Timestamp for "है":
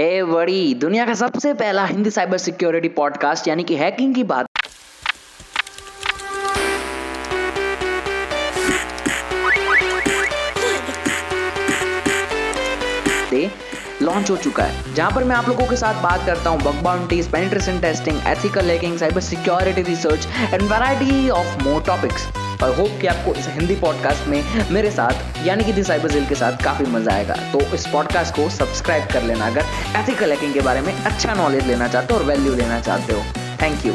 14.62-14.94